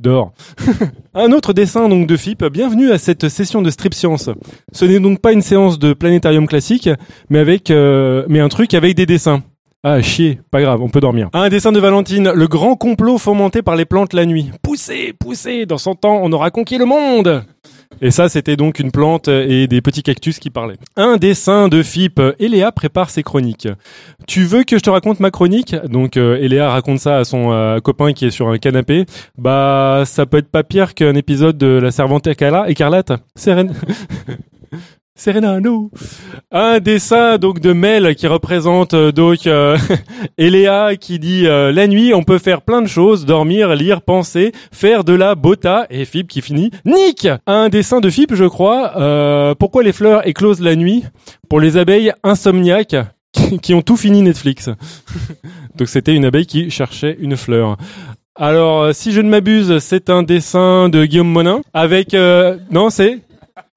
[0.00, 0.32] dehors.
[1.14, 2.44] un autre dessin donc de FIP.
[2.46, 4.30] Bienvenue à cette session de Strip Science.
[4.72, 6.88] Ce n'est donc pas une séance de planétarium classique,
[7.28, 9.42] mais avec euh, mais un truc avec des dessins.
[9.82, 11.30] Ah chier, pas grave, on peut dormir.
[11.32, 14.50] Un dessin de Valentine, le grand complot fomenté par les plantes la nuit.
[14.62, 17.44] Poussez, poussez, dans son temps, on aura conquis le monde.
[18.02, 20.78] Et ça, c'était donc une plante et des petits cactus qui parlaient.
[20.96, 22.20] Un dessin de FIP.
[22.38, 23.68] Eléa prépare ses chroniques.
[24.26, 25.74] Tu veux que je te raconte ma chronique?
[25.84, 29.04] Donc, euh, Eléa raconte ça à son euh, copain qui est sur un canapé.
[29.36, 33.12] Bah, ça peut être pas pire qu'un épisode de La Servante écarla- écarlate.
[33.34, 33.74] Sérène.
[35.20, 35.90] Serenano.
[36.50, 39.76] Un dessin donc de Mel qui représente euh, donc euh,
[40.38, 44.52] Eléa qui dit euh, la nuit on peut faire plein de choses, dormir, lire, penser,
[44.72, 47.28] faire de la bota et Fib qui finit Nick.
[47.46, 48.98] Un dessin de Fib je crois.
[48.98, 51.04] Euh, pourquoi les fleurs éclosent la nuit?
[51.50, 52.96] Pour les abeilles insomniaques
[53.60, 54.70] qui- ont tout fini Netflix.
[55.76, 57.76] donc c'était une abeille qui cherchait une fleur.
[58.36, 62.16] Alors, euh, si je ne m'abuse, c'est un dessin de Guillaume Monin avec
[62.70, 63.18] non, c'est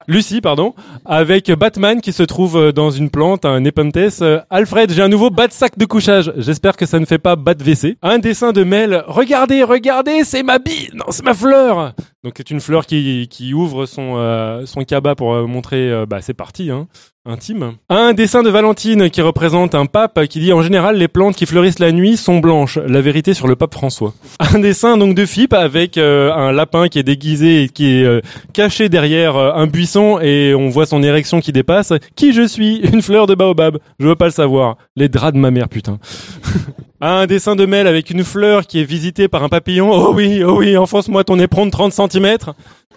[0.06, 0.74] Lucie, pardon,
[1.06, 4.20] avec Batman qui se trouve euh, dans une plante, un Nepenthes.
[4.20, 6.32] Euh, Alfred, j'ai un nouveau bat sac de couchage.
[6.36, 7.96] J'espère que ça ne fait pas bat WC.
[8.02, 9.02] Un dessin de Mel.
[9.06, 10.90] Regardez, regardez, c'est ma bille.
[10.92, 11.94] Non, c'est ma fleur.
[12.22, 16.22] Donc c'est une fleur qui, qui ouvre son euh, son cabas pour euh, montrer bah
[16.22, 16.88] c'est parti hein,
[17.26, 17.76] intime.
[17.88, 21.46] Un dessin de Valentine qui représente un pape qui dit en général les plantes qui
[21.46, 22.76] fleurissent la nuit sont blanches.
[22.76, 24.12] La vérité sur le pape François.
[24.54, 28.04] Un dessin donc de Philippe avec euh, un lapin qui est déguisé et qui est
[28.04, 28.20] euh,
[28.52, 31.92] caché derrière euh, un buisson et on voit son érection qui dépasse.
[32.14, 32.80] Qui je suis?
[32.92, 33.78] Une fleur de baobab.
[33.98, 34.76] Je veux pas le savoir.
[34.96, 35.98] Les draps de ma mère putain.
[37.00, 39.90] Un dessin de Mel avec une fleur qui est visitée par un papillon.
[39.92, 42.38] Oh oui, oh oui, enfonce-moi ton éperon de 30 cm.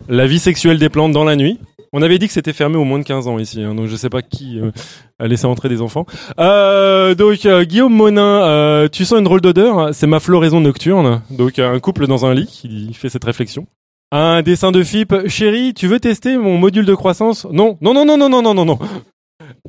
[0.07, 1.59] La vie sexuelle des plantes dans la nuit.
[1.93, 3.95] On avait dit que c'était fermé au moins de 15 ans ici, hein, donc je
[3.95, 4.71] sais pas qui euh,
[5.19, 6.05] a laissé entrer des enfants.
[6.37, 11.21] Euh, donc euh, Guillaume Monin, euh, tu sens une drôle d'odeur C'est ma floraison nocturne.
[11.31, 13.67] Donc euh, un couple dans un lit qui fait cette réflexion.
[14.11, 17.45] Un dessin de FIP, chérie, tu veux tester mon module de croissance?
[17.51, 17.77] Non.
[17.81, 18.79] Non, non, non, non, non, non, non, non.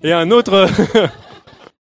[0.03, 0.67] Et un autre.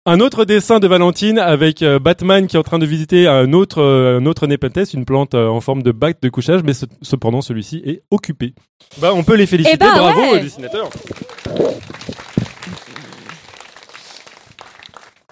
[0.09, 3.53] Un autre dessin de Valentine avec euh, Batman qui est en train de visiter un
[3.53, 6.75] autre, euh, un autre Nepenthes, une plante euh, en forme de bac de couchage, mais
[6.75, 8.55] ce- cependant celui-ci est occupé.
[8.99, 9.75] Bah, on peut les féliciter.
[9.75, 10.39] Eh ben, Bravo ouais.
[10.39, 10.91] aux dessinateurs.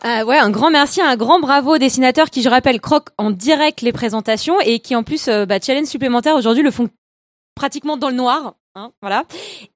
[0.03, 3.31] Ah ouais, un grand merci, un grand bravo aux dessinateurs qui, je rappelle, croquent en
[3.31, 6.89] direct les présentations et qui en plus, euh, bah, challenge supplémentaire aujourd'hui le font
[7.55, 8.55] pratiquement dans le noir.
[8.77, 9.25] Hein, voilà.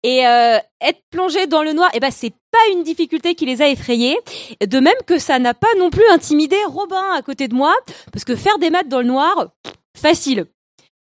[0.03, 3.63] Et euh, être plongé dans le noir, eh ben c'est pas une difficulté qui les
[3.63, 4.19] a effrayés.
[4.67, 7.73] De même que ça n'a pas non plus intimidé Robin à côté de moi,
[8.13, 9.51] parce que faire des maths dans le noir,
[9.97, 10.47] facile.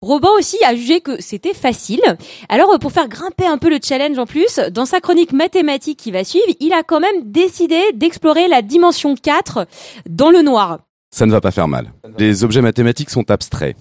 [0.02, 2.02] Robin aussi a jugé que c'était facile.
[2.50, 5.98] Alors euh, pour faire grimper un peu le challenge en plus, dans sa chronique mathématique
[5.98, 9.66] qui va suivre, il a quand même décidé d'explorer la dimension 4
[10.10, 10.80] dans le noir.
[11.10, 11.90] Ça ne va pas faire mal.
[12.18, 13.76] Les objets mathématiques sont abstraits.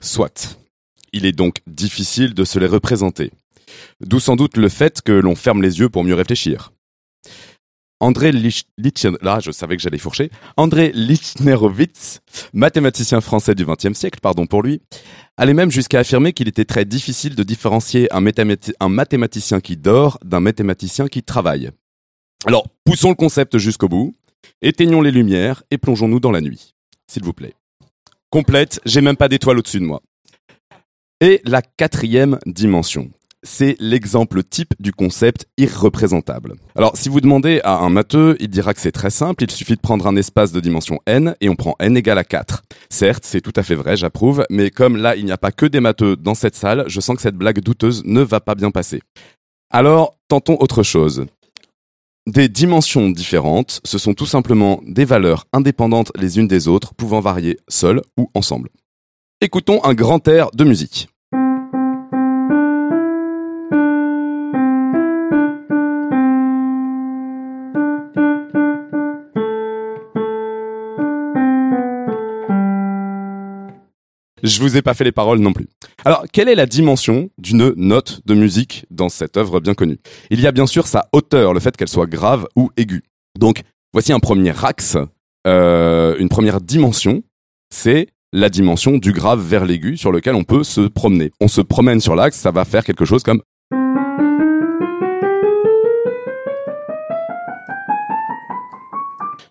[0.00, 0.56] Soit.
[1.12, 3.32] Il est donc difficile de se les représenter.
[4.00, 6.72] D'où sans doute le fait que l'on ferme les yeux pour mieux réfléchir.
[8.02, 8.32] André
[10.92, 12.20] Lichnerowitz,
[12.54, 14.80] mathématicien français du XXe siècle, pardon pour lui,
[15.36, 18.24] allait même jusqu'à affirmer qu'il était très difficile de différencier un,
[18.80, 21.70] un mathématicien qui dort d'un mathématicien qui travaille.
[22.46, 24.14] Alors, poussons le concept jusqu'au bout,
[24.62, 26.74] éteignons les lumières et plongeons-nous dans la nuit,
[27.06, 27.54] s'il vous plaît.
[28.30, 30.00] Complète, j'ai même pas d'étoile au-dessus de moi.
[31.20, 33.10] Et la quatrième dimension.
[33.42, 36.56] C'est l'exemple type du concept irreprésentable.
[36.76, 39.76] Alors, si vous demandez à un matheux, il dira que c'est très simple, il suffit
[39.76, 42.62] de prendre un espace de dimension n et on prend n égale à 4.
[42.90, 45.64] Certes, c'est tout à fait vrai, j'approuve, mais comme là, il n'y a pas que
[45.64, 48.70] des matheux dans cette salle, je sens que cette blague douteuse ne va pas bien
[48.70, 49.00] passer.
[49.70, 51.24] Alors, tentons autre chose.
[52.26, 57.20] Des dimensions différentes, ce sont tout simplement des valeurs indépendantes les unes des autres, pouvant
[57.20, 58.68] varier seules ou ensemble.
[59.40, 61.08] Écoutons un grand air de musique.
[74.42, 75.68] Je vous ai pas fait les paroles non plus.
[76.04, 79.98] Alors, quelle est la dimension d'une note de musique dans cette œuvre bien connue?
[80.30, 83.04] Il y a bien sûr sa hauteur, le fait qu'elle soit grave ou aiguë.
[83.38, 84.96] Donc, voici un premier axe,
[85.46, 87.22] euh, une première dimension,
[87.72, 91.32] c'est la dimension du grave vers l'aigu sur lequel on peut se promener.
[91.40, 93.42] On se promène sur l'axe, ça va faire quelque chose comme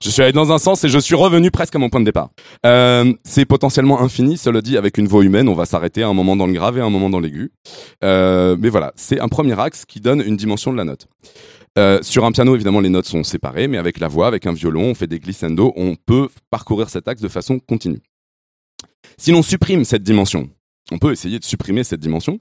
[0.01, 2.05] Je suis allé dans un sens et je suis revenu presque à mon point de
[2.05, 2.29] départ.
[2.65, 6.13] Euh, c'est potentiellement infini, cela dit, avec une voix humaine, on va s'arrêter à un
[6.13, 7.51] moment dans le grave et à un moment dans l'aigu.
[8.03, 11.07] Euh, mais voilà, c'est un premier axe qui donne une dimension de la note.
[11.77, 14.53] Euh, sur un piano, évidemment, les notes sont séparées, mais avec la voix, avec un
[14.53, 18.01] violon, on fait des glissando, on peut parcourir cet axe de façon continue.
[19.17, 20.49] Si l'on supprime cette dimension,
[20.93, 22.39] on peut essayer de supprimer cette dimension,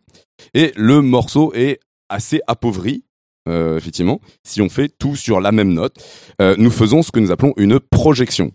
[0.55, 3.05] et le morceau est assez appauvri,
[3.49, 5.97] euh, effectivement, si on fait tout sur la même note.
[6.41, 8.53] Euh, nous faisons ce que nous appelons une projection.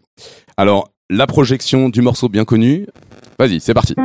[0.58, 2.88] Alors, la projection du morceau bien connu,
[3.40, 3.96] vas-y, c'est parti.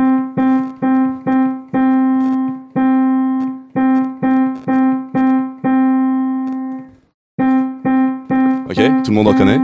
[8.69, 9.59] Ok, tout le monde reconnaît?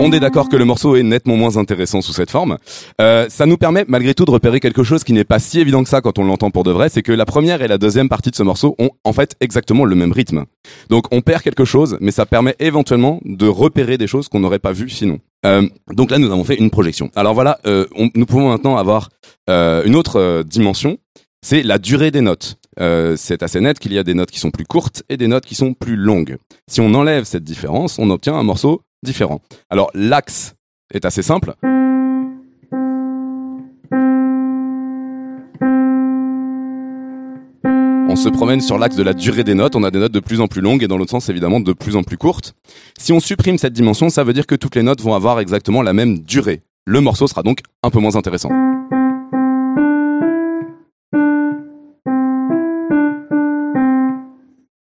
[0.00, 2.58] On est d'accord que le morceau est nettement moins intéressant sous cette forme.
[3.00, 5.82] Euh, ça nous permet malgré tout de repérer quelque chose qui n'est pas si évident
[5.82, 8.08] que ça quand on l'entend pour de vrai, c'est que la première et la deuxième
[8.08, 10.44] partie de ce morceau ont en fait exactement le même rythme.
[10.88, 14.58] Donc on perd quelque chose, mais ça permet éventuellement de repérer des choses qu'on n'aurait
[14.58, 15.18] pas vues sinon.
[15.46, 17.10] Euh, donc là, nous avons fait une projection.
[17.14, 19.10] Alors voilà, euh, nous pouvons maintenant avoir
[19.48, 20.98] euh, une autre euh, dimension,
[21.42, 22.56] c'est la durée des notes.
[22.80, 25.26] Euh, c'est assez net qu'il y a des notes qui sont plus courtes et des
[25.26, 26.36] notes qui sont plus longues.
[26.68, 29.40] Si on enlève cette différence, on obtient un morceau différent.
[29.70, 30.54] Alors l'axe
[30.92, 31.54] est assez simple.
[38.10, 40.20] On se promène sur l'axe de la durée des notes, on a des notes de
[40.20, 42.54] plus en plus longues et dans l'autre sens évidemment de plus en plus courtes.
[42.98, 45.82] Si on supprime cette dimension, ça veut dire que toutes les notes vont avoir exactement
[45.82, 46.62] la même durée.
[46.86, 48.48] Le morceau sera donc un peu moins intéressant.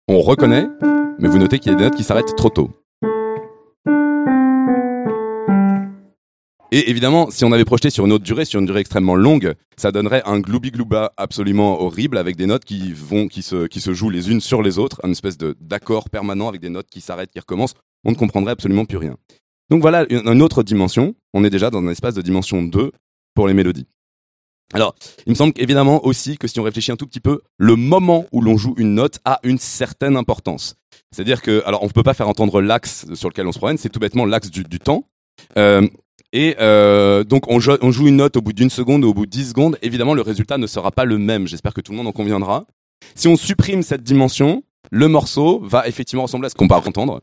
[0.08, 0.68] On reconnaît,
[1.20, 2.72] mais vous notez qu'il y a des notes qui s'arrêtent trop tôt.
[6.72, 9.56] Et évidemment, si on avait projeté sur une autre durée, sur une durée extrêmement longue,
[9.76, 13.94] ça donnerait un gloubi-glouba absolument horrible avec des notes qui vont, qui se, qui se
[13.94, 17.02] jouent les unes sur les autres, une espèce de d'accord permanent avec des notes qui
[17.02, 17.74] s'arrêtent, qui recommencent.
[18.06, 19.18] On ne comprendrait absolument plus rien.
[19.72, 21.16] Donc voilà une, autre dimension.
[21.34, 22.92] On est déjà dans un espace de dimension 2
[23.34, 23.88] pour les mélodies.
[24.74, 24.94] Alors,
[25.26, 28.28] il me semble évidemment aussi que si on réfléchit un tout petit peu, le moment
[28.32, 30.76] où l'on joue une note a une certaine importance.
[31.12, 33.80] C'est-à-dire que, alors on ne peut pas faire entendre l'axe sur lequel on se promène,
[33.80, 35.06] c'est tout bêtement l'axe du, du temps.
[35.58, 35.88] Euh,
[36.34, 39.50] et euh, donc on joue, une note au bout d'une seconde au bout de 10
[39.50, 39.78] secondes.
[39.82, 41.48] Évidemment, le résultat ne sera pas le même.
[41.48, 42.66] J'espère que tout le monde en conviendra.
[43.16, 47.22] Si on supprime cette dimension, le morceau va effectivement ressembler à ce qu'on va entendre.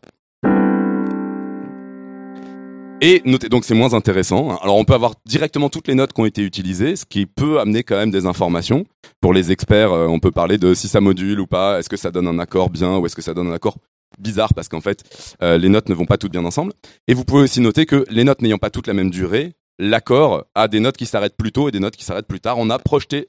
[3.03, 4.51] Et notez donc c'est moins intéressant.
[4.51, 4.59] hein.
[4.63, 7.61] Alors on peut avoir directement toutes les notes qui ont été utilisées, ce qui peut
[7.61, 8.87] amener quand même des informations.
[9.21, 11.97] Pour les experts, euh, on peut parler de si ça module ou pas, est-ce que
[11.99, 13.77] ça donne un accord bien ou est-ce que ça donne un accord
[14.18, 15.02] bizarre parce qu'en fait
[15.42, 16.72] euh, les notes ne vont pas toutes bien ensemble.
[17.09, 20.44] Et vous pouvez aussi noter que les notes n'ayant pas toutes la même durée, l'accord
[20.55, 22.59] a des notes qui s'arrêtent plus tôt et des notes qui s'arrêtent plus tard.
[22.59, 23.29] On a projeté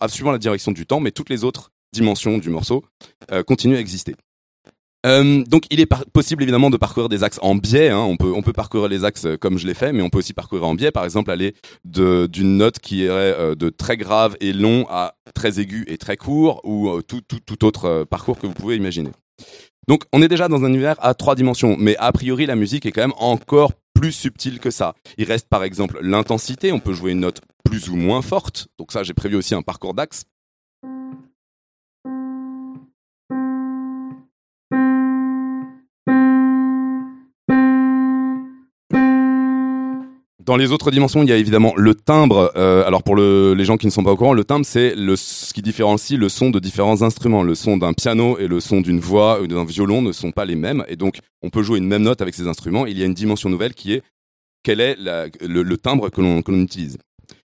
[0.00, 2.84] ah, suivant la direction du temps, mais toutes les autres dimensions du morceau
[3.32, 4.14] euh, continuent à exister.
[5.04, 7.90] Euh, donc il est possible évidemment de parcourir des axes en biais.
[7.90, 7.98] hein.
[8.00, 10.32] On peut on peut parcourir les axes comme je l'ai fait, mais on peut aussi
[10.32, 10.90] parcourir en biais.
[10.90, 15.84] Par exemple, aller d'une note qui irait de très grave et long à très aigu
[15.86, 19.10] et très court, ou tout tout tout autre parcours que vous pouvez imaginer.
[19.88, 22.86] Donc on est déjà dans un univers à trois dimensions, mais a priori la musique
[22.86, 24.94] est quand même encore plus subtile que ça.
[25.16, 26.72] Il reste par exemple l'intensité.
[26.72, 28.68] On peut jouer une note plus ou moins forte.
[28.78, 30.24] Donc ça, j'ai prévu aussi un parcours d'axes.
[40.46, 42.52] Dans les autres dimensions, il y a évidemment le timbre.
[42.54, 44.94] Euh, alors pour le- les gens qui ne sont pas au courant, le timbre c'est
[44.94, 47.42] ce qui différencie le son de différents instruments.
[47.42, 50.44] Le son d'un piano et le son d'une voix ou d'un violon ne sont pas
[50.44, 52.86] les mêmes, et donc on peut jouer une même note avec ces instruments.
[52.86, 54.02] Il y a une dimension nouvelle qui est
[54.62, 54.96] quel est
[55.40, 56.96] le, timbre que l'on utilise.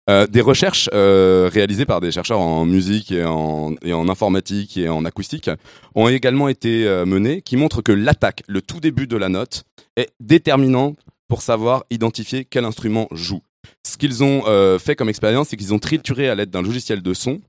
[0.09, 3.75] Euh, des recherches euh, réalisées par des chercheurs en musique et en,
[4.09, 5.51] informatique et en acoustique
[5.93, 9.65] ont également été menées qui montrent que l'attaque, le tout début de la note,
[9.97, 10.95] est déterminant
[11.27, 13.41] pour savoir identifier quel instrument joue.
[13.85, 17.01] Ce qu'ils ont euh, fait comme expérience, c'est qu'ils ont trituré à l'aide d'un logiciel
[17.01, 17.41] de son,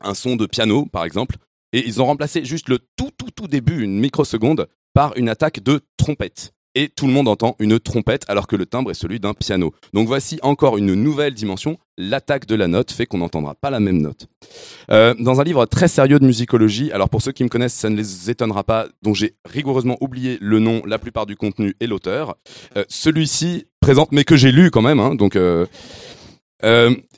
[0.00, 1.36] un son de piano par exemple,
[1.72, 5.60] et ils ont remplacé juste le tout tout tout début, une microseconde, par une attaque
[5.60, 6.52] de trompette.
[6.74, 9.72] Et tout le monde entend une trompette alors que le timbre est celui d'un piano.
[9.92, 11.78] Donc voici encore une nouvelle dimension.
[11.98, 14.26] L'attaque de la note fait qu'on n'entendra pas la même note.
[14.90, 17.90] Euh, dans un livre très sérieux de musicologie, alors pour ceux qui me connaissent, ça
[17.90, 21.86] ne les étonnera pas, dont j'ai rigoureusement oublié le nom, la plupart du contenu et
[21.86, 22.36] l'auteur.
[22.76, 25.66] Euh, Celui-ci présente, mais que j'ai lu quand même, hein, donc euh,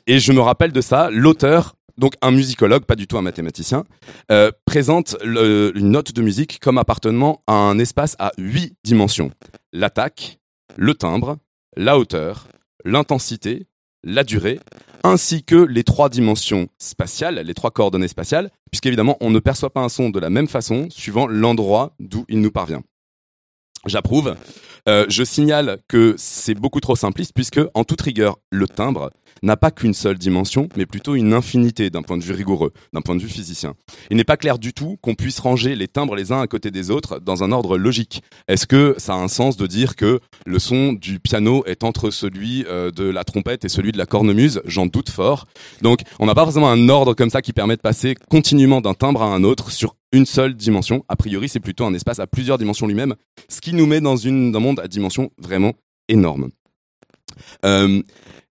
[0.07, 1.09] et je me rappelle de ça.
[1.11, 3.83] L'auteur, donc un musicologue, pas du tout un mathématicien,
[4.31, 9.31] euh, présente une note de musique comme appartenant à un espace à huit dimensions
[9.73, 10.39] l'attaque,
[10.77, 11.37] le timbre,
[11.75, 12.47] la hauteur,
[12.85, 13.67] l'intensité,
[14.03, 14.59] la durée,
[15.03, 19.81] ainsi que les trois dimensions spatiales, les trois coordonnées spatiales, puisqu'évidemment on ne perçoit pas
[19.81, 22.83] un son de la même façon suivant l'endroit d'où il nous parvient.
[23.85, 24.35] J'approuve.
[24.87, 29.09] Euh, je signale que c'est beaucoup trop simpliste puisque, en toute rigueur, le timbre
[29.41, 33.01] n'a pas qu'une seule dimension, mais plutôt une infinité d'un point de vue rigoureux, d'un
[33.01, 33.73] point de vue physicien.
[34.11, 36.69] Il n'est pas clair du tout qu'on puisse ranger les timbres les uns à côté
[36.69, 38.21] des autres dans un ordre logique.
[38.47, 42.11] Est-ce que ça a un sens de dire que le son du piano est entre
[42.11, 44.61] celui euh, de la trompette et celui de la cornemuse?
[44.65, 45.45] J'en doute fort.
[45.81, 48.93] Donc, on n'a pas forcément un ordre comme ça qui permet de passer continuellement d'un
[48.93, 51.03] timbre à un autre sur une seule dimension.
[51.07, 53.15] A priori, c'est plutôt un espace à plusieurs dimensions lui-même,
[53.49, 55.73] ce qui nous met dans une, un monde à dimension vraiment
[56.07, 56.49] énorme.
[57.65, 58.01] Euh,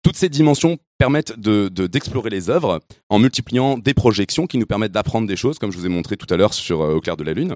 [0.03, 2.79] toutes ces dimensions permettent de, de- d'explorer les œuvres
[3.09, 6.15] en multipliant des projections qui nous permettent d'apprendre des choses, comme je vous ai montré
[6.17, 7.55] tout à l'heure sur euh, Au clair de la lune.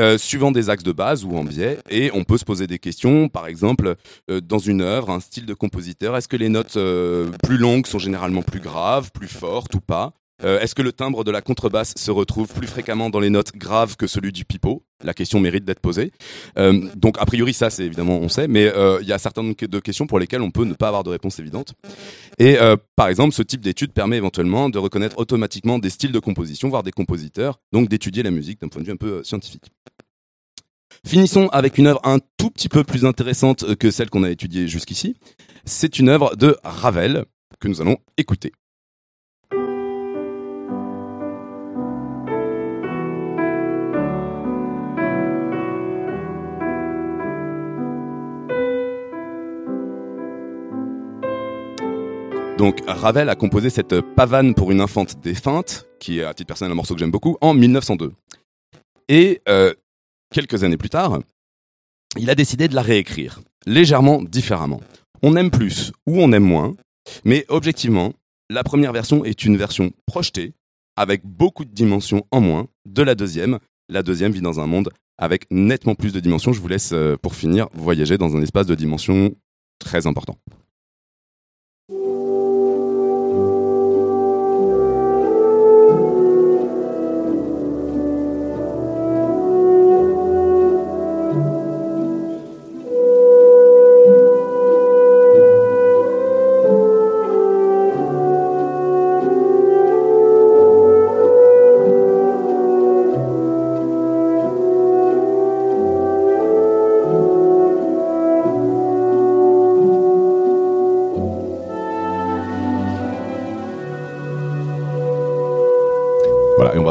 [0.00, 2.78] euh, suivant des axes de base ou en biais, et on peut se poser des
[2.78, 3.94] questions, par exemple,
[4.28, 6.76] dans une œuvre, un style de compositeur, est-ce que les notes
[7.42, 10.12] plus longues sont généralement plus graves, plus fortes ou pas?
[10.44, 13.56] Euh, Est-ce que le timbre de la contrebasse se retrouve plus fréquemment dans les notes
[13.56, 14.82] graves que celui du pipeau?
[15.02, 16.12] La question mérite d'être posée.
[16.58, 19.54] Euh, donc a priori ça c'est évidemment on sait, mais euh, il y a certaines
[19.54, 21.74] de questions pour lesquelles on peut ne pas avoir de réponse évidente.
[22.38, 22.56] Et
[22.96, 26.82] par exemple, ce type d'étude permet éventuellement de reconnaître automatiquement des styles de composition, voire
[26.82, 29.70] des compositeurs, donc d'étudier la musique d'un point de vue un peu scientifique.
[31.06, 34.68] Finissons avec une œuvre un tout petit peu plus intéressante que celle qu'on a étudiée
[34.68, 35.16] jusqu'ici.
[35.64, 37.24] C'est une œuvre de Ravel
[37.60, 38.52] que nous allons écouter.
[52.58, 56.72] Donc Ravel a composé cette pavane pour une infante défunte, qui est à titre personnel
[56.72, 58.12] un morceau que j'aime beaucoup, en 1902.
[59.08, 59.74] Et euh,
[60.32, 61.20] quelques années plus tard,
[62.16, 64.80] il a décidé de la réécrire, légèrement différemment.
[65.22, 66.74] On aime plus ou on aime moins,
[67.24, 68.14] mais objectivement,
[68.48, 70.54] la première version est une version projetée,
[70.96, 73.58] avec beaucoup de dimensions en moins, de la deuxième.
[73.90, 76.52] La deuxième vit dans un monde avec nettement plus de dimensions.
[76.52, 79.34] Je vous laisse, euh, pour finir, voyager dans un espace de dimensions
[79.78, 80.38] très important.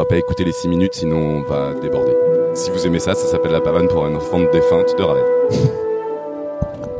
[0.08, 2.12] Pas écouter les 6 minutes, sinon on va déborder.
[2.54, 5.24] Si vous aimez ça, ça s'appelle La pavane pour un enfant de défunte de Ravel.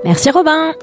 [0.04, 0.74] Merci Robin.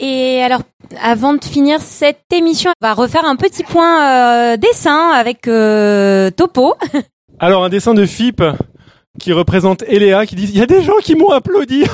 [0.00, 0.60] Et alors,
[1.02, 6.30] avant de finir cette émission, on va refaire un petit point euh, dessin avec euh,
[6.30, 6.76] Topo.
[7.40, 8.42] Alors un dessin de Philippe
[9.18, 11.84] qui représente Eléa qui dit il y a des gens qui m'ont applaudi.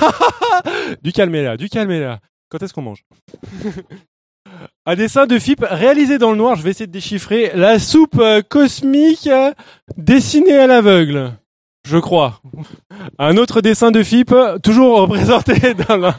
[1.03, 2.21] du calme Eléa, du calme Eléa.
[2.55, 3.05] Quand est-ce qu'on mange
[4.87, 8.21] Un dessin de Philippe réalisé dans le noir, je vais essayer de déchiffrer la soupe
[8.21, 9.53] euh, cosmique euh,
[9.97, 11.33] dessinée à l'aveugle.
[11.85, 12.41] Je crois.
[13.19, 16.17] Un autre dessin de Philippe, toujours représenté dans la...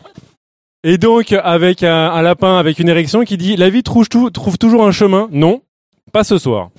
[0.83, 4.91] Et donc, avec un, lapin avec une érection qui dit La vie trouve toujours un
[4.91, 5.29] chemin.
[5.31, 5.61] Non,
[6.11, 6.69] pas ce soir.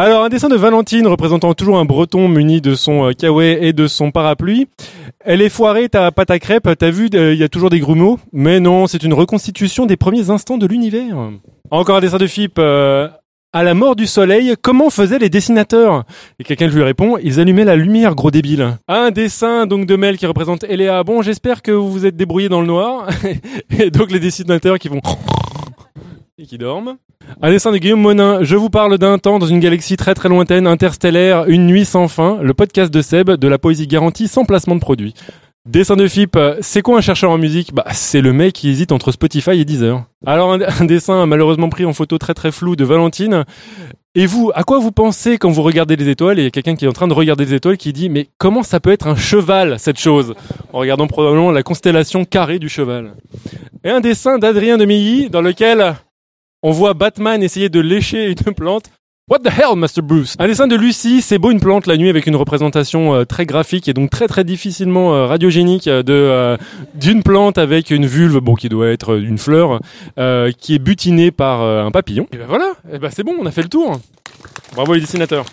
[0.00, 3.72] Alors, un dessin de Valentine représentant toujours un breton muni de son euh, kawaii et
[3.72, 4.68] de son parapluie.
[5.24, 7.80] Elle est foirée, ta pâte à crêpes, t'as vu, euh, il y a toujours des
[7.80, 8.20] grumeaux.
[8.32, 11.16] Mais non, c'est une reconstitution des premiers instants de l'univers.
[11.72, 12.60] Encore un dessin de Philippe.
[12.60, 13.08] euh,
[13.52, 16.04] à la mort du soleil, comment faisaient les dessinateurs?
[16.38, 18.76] Et quelqu'un lui répond, ils allumaient la lumière, gros débile.
[18.86, 21.02] Un dessin donc de Mel qui représente Eléa.
[21.02, 23.08] Bon, j'espère que vous vous êtes débrouillés dans le noir.
[23.80, 25.00] Et donc les dessinateurs qui vont
[26.38, 26.96] et qui dorment.
[27.42, 28.44] Un dessin de Guillaume Monin.
[28.44, 32.06] Je vous parle d'un temps dans une galaxie très très lointaine, interstellaire, une nuit sans
[32.06, 32.38] fin.
[32.40, 35.14] Le podcast de Seb, de la poésie garantie sans placement de produit.
[35.66, 37.74] Dessin de euh, c'est quoi un chercheur en musique?
[37.74, 40.04] Bah, c'est le mec qui hésite entre Spotify et Deezer.
[40.24, 43.44] Alors un, dessin malheureusement pris en photo très très floue de Valentine.
[44.14, 46.38] Et vous, à quoi vous pensez quand vous regardez les étoiles?
[46.38, 48.08] Et il y a quelqu'un qui est en train de regarder les étoiles qui dit
[48.08, 50.34] mais comment ça peut être un cheval cette chose?
[50.72, 53.14] En regardant probablement la constellation carrée du cheval.
[53.82, 55.96] Et un dessin d'Adrien de Milly dans lequel
[56.62, 58.90] on voit Batman essayer de lécher une plante.
[59.28, 60.36] What the hell, Master Bruce?
[60.38, 63.44] Un dessin de Lucie, c'est beau une plante la nuit avec une représentation euh, très
[63.44, 66.56] graphique et donc très très difficilement euh, radiogénique euh,
[66.94, 69.80] d'une plante avec une vulve, bon qui doit être une fleur,
[70.58, 72.26] qui est butinée par un papillon.
[72.32, 74.00] Et ben voilà, et ben c'est bon, on a fait le tour.
[74.74, 75.44] Bravo les dessinateurs.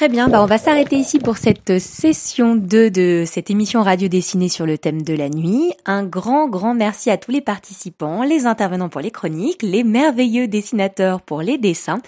[0.00, 4.08] Très bien, bah on va s'arrêter ici pour cette session 2 de cette émission radio
[4.08, 5.74] dessinée sur le thème de la nuit.
[5.84, 10.48] Un grand, grand merci à tous les participants, les intervenants pour les chroniques, les merveilleux
[10.48, 12.00] dessinateurs pour les dessins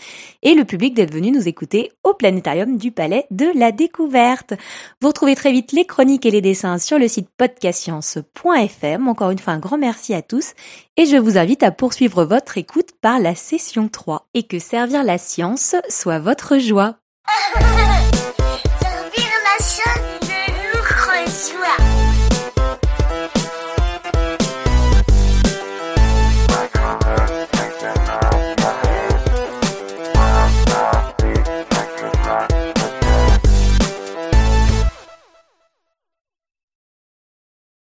[0.42, 4.54] et le public d'être venu nous écouter au planétarium du Palais de la Découverte.
[5.02, 9.06] Vous retrouvez très vite les chroniques et les dessins sur le site podcastscience.fm.
[9.06, 10.54] Encore une fois, un grand merci à tous
[10.96, 15.04] et je vous invite à poursuivre votre écoute par la session 3 et que servir
[15.04, 17.01] la science soit votre joie.
[17.32, 19.84] 哈哈哈哈哈哈怎男生
[20.20, 21.91] 真好笑呀